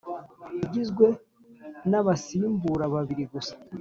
[0.65, 1.07] Igizwe
[1.89, 3.53] n Abasimbura babiri gusa